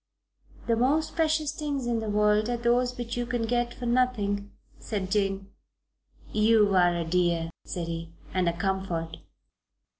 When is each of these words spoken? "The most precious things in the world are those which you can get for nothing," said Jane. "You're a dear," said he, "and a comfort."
"The 0.65 0.75
most 0.75 1.15
precious 1.15 1.51
things 1.51 1.85
in 1.85 1.99
the 1.99 2.09
world 2.09 2.49
are 2.49 2.57
those 2.57 2.97
which 2.97 3.15
you 3.17 3.27
can 3.27 3.43
get 3.43 3.71
for 3.75 3.85
nothing," 3.85 4.51
said 4.79 5.11
Jane. 5.11 5.51
"You're 6.31 6.75
a 6.75 7.05
dear," 7.05 7.51
said 7.65 7.85
he, 7.87 8.11
"and 8.33 8.49
a 8.49 8.57
comfort." 8.57 9.17